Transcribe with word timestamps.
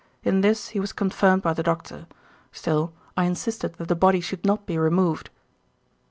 In 0.23 0.41
this 0.41 0.69
he 0.69 0.79
was 0.79 0.93
confirmed 0.93 1.43
by 1.43 1.53
the 1.53 1.61
doctor. 1.61 2.07
Still, 2.51 2.91
I 3.15 3.25
insisted 3.25 3.75
that 3.75 3.87
the 3.87 3.93
body 3.95 4.19
should 4.19 4.43
not 4.43 4.65
be 4.65 4.79
removed." 4.79 5.29